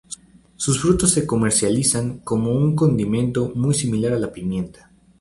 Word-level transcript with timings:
Sus 0.55 0.79
frutos 0.81 1.11
se 1.11 1.27
comercializan 1.27 2.21
como 2.21 2.49
un 2.51 2.75
condimento 2.75 3.51
muy 3.53 3.75
similar 3.75 4.13
a 4.13 4.17
la 4.17 4.33
pimienta. 4.33 4.89